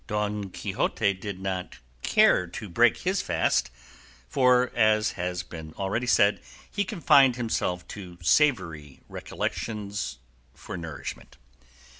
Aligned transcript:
Don 0.07 0.49
Quixote 0.49 1.13
did 1.13 1.39
not 1.39 1.77
care 2.01 2.47
to 2.47 2.69
break 2.69 2.97
his 2.97 3.21
fast, 3.21 3.69
for, 4.27 4.71
as 4.73 5.11
has 5.11 5.43
been 5.43 5.75
already 5.75 6.07
said, 6.07 6.41
he 6.71 6.83
confined 6.83 7.35
himself 7.35 7.87
to 7.89 8.17
savoury 8.23 9.01
recollections 9.07 10.17
for 10.55 10.75
nourishment. 10.75 11.37